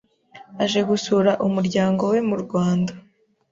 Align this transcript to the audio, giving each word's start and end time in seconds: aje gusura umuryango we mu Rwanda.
aje 0.63 0.79
gusura 0.89 1.31
umuryango 1.47 2.03
we 2.11 2.19
mu 2.29 2.35
Rwanda. 2.43 2.93